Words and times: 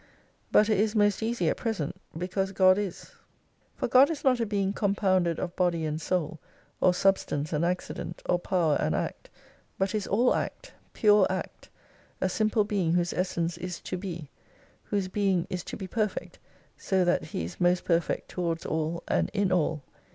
But 0.51 0.67
it 0.67 0.79
is 0.79 0.95
most 0.95 1.21
easy 1.21 1.47
at 1.47 1.57
present, 1.57 1.95
because 2.17 2.53
God 2.53 2.79
is. 2.79 3.13
For 3.75 3.87
207 3.87 3.89
God 3.91 4.09
is 4.09 4.23
not 4.23 4.39
a 4.39 4.47
being 4.47 4.73
compounded 4.73 5.37
of 5.37 5.55
body 5.55 5.85
and 5.85 6.01
soul, 6.01 6.39
or 6.79 6.91
substance 6.91 7.53
and 7.53 7.63
accident, 7.63 8.23
or 8.25 8.39
power 8.39 8.77
and 8.79 8.95
act, 8.95 9.29
but 9.77 9.93
is 9.93 10.07
all 10.07 10.33
act, 10.33 10.73
pure 10.93 11.27
act, 11.29 11.69
a 12.19 12.29
Simple 12.29 12.63
Being 12.63 12.93
whose 12.93 13.13
essence 13.13 13.59
is 13.59 13.79
to 13.81 13.95
be, 13.95 14.27
whose 14.85 15.07
Being 15.07 15.45
is 15.51 15.63
to 15.65 15.77
be 15.77 15.85
perfect 15.85 16.39
so 16.77 17.05
that 17.05 17.25
He 17.25 17.45
is 17.45 17.61
most 17.61 17.83
perfect 17.85 18.27
towards 18.29 18.65
all 18.65 19.03
and 19.07 19.29
in 19.35 19.51
all. 19.51 19.83